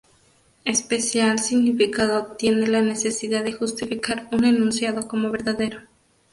[0.65, 5.81] Especial significado tiene la necesidad de justificar un enunciado como verdadero.